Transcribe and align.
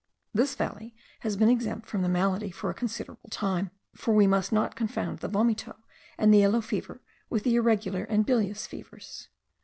This 0.33 0.55
valley 0.55 0.95
has 1.19 1.37
been 1.37 1.47
exempt 1.47 1.87
from 1.87 2.01
the 2.01 2.09
malady 2.09 2.49
for 2.49 2.71
a 2.71 2.73
considerable 2.73 3.29
time; 3.29 3.69
for 3.93 4.15
we 4.15 4.25
must 4.25 4.51
not 4.51 4.75
confound 4.75 5.19
the 5.19 5.29
vomito 5.29 5.75
and 6.17 6.33
the 6.33 6.39
yellow 6.39 6.59
fever 6.59 7.03
with 7.29 7.43
the 7.43 7.53
irregular 7.53 8.05
and 8.05 8.25
bilious 8.25 8.65
fevers. 8.65 9.29